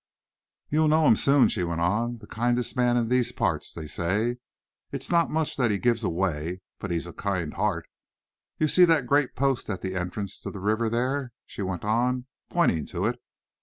"You'll 0.71 0.87
know 0.87 1.05
him 1.05 1.15
soon," 1.15 1.47
she 1.49 1.63
went 1.63 1.79
on, 1.81 2.17
"the 2.17 2.25
kindest 2.25 2.75
man 2.75 2.97
in 2.97 3.07
these 3.07 3.31
parts, 3.31 3.71
they 3.71 3.85
say. 3.85 4.37
It's 4.91 5.11
not 5.11 5.29
much 5.29 5.57
that 5.57 5.69
he 5.69 5.77
gives 5.77 6.03
away, 6.03 6.61
but 6.79 6.89
he's 6.89 7.05
a 7.05 7.13
kind 7.13 7.53
heart. 7.53 7.87
You 8.57 8.67
see 8.67 8.85
that 8.85 9.05
great 9.05 9.35
post 9.35 9.69
at 9.69 9.81
the 9.81 9.93
entrance 9.93 10.39
to 10.39 10.49
the 10.49 10.59
river 10.59 10.89
there?" 10.89 11.33
she 11.45 11.61
went 11.61 11.83
on, 11.85 12.25
pointing 12.49 12.87
to 12.87 13.05
it. 13.05 13.19